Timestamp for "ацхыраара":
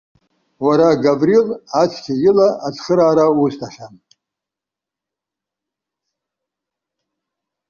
2.67-3.25